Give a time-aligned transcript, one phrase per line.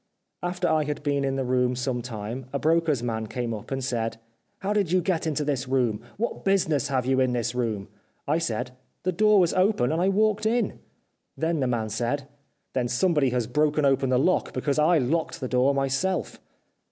[0.41, 3.83] After I had been in the room some time, a broker's man came up and
[3.83, 4.17] said:'
[4.61, 6.01] How did you get into this room?
[6.17, 7.87] What business have you in this room?'
[8.35, 10.79] I said:* The door was open and I walked in.'
[11.37, 15.47] Then the man said:* Then somebody has broken open the lock, because I locked the
[15.47, 16.41] door myself.'